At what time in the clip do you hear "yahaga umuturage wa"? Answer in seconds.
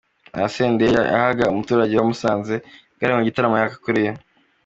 1.11-2.07